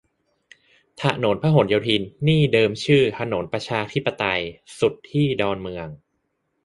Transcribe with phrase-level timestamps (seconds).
[1.01, 4.41] ถนนพหลโยธินนี่เดิมชื่อ "ถนนประชาธิปไตย"
[4.79, 5.87] สุดที่ดอนเมือง